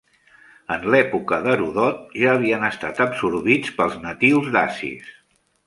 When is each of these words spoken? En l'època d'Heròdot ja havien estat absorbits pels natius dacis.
En 0.75 0.87
l'època 0.93 1.37
d'Heròdot 1.47 2.17
ja 2.23 2.33
havien 2.37 2.67
estat 2.71 3.03
absorbits 3.07 3.77
pels 3.79 4.01
natius 4.09 4.51
dacis. 4.59 5.17